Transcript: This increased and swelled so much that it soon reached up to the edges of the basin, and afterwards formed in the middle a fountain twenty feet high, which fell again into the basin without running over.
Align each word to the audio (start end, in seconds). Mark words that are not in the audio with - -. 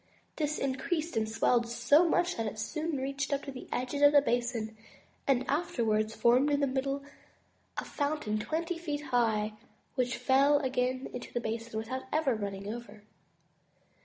This 0.37 0.57
increased 0.57 1.15
and 1.15 1.29
swelled 1.29 1.67
so 1.69 2.09
much 2.09 2.35
that 2.35 2.47
it 2.47 2.57
soon 2.57 2.97
reached 2.97 3.31
up 3.31 3.43
to 3.43 3.51
the 3.51 3.67
edges 3.71 4.01
of 4.01 4.13
the 4.13 4.21
basin, 4.23 4.75
and 5.27 5.47
afterwards 5.47 6.15
formed 6.15 6.49
in 6.49 6.59
the 6.59 6.65
middle 6.65 7.03
a 7.77 7.85
fountain 7.85 8.39
twenty 8.39 8.79
feet 8.79 9.03
high, 9.11 9.53
which 9.93 10.17
fell 10.17 10.57
again 10.61 11.07
into 11.13 11.31
the 11.31 11.39
basin 11.39 11.77
without 11.77 12.11
running 12.39 12.73
over. 12.73 13.03